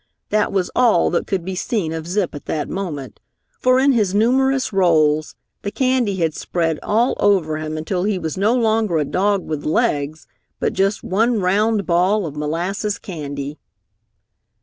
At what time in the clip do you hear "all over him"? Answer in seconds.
6.81-7.77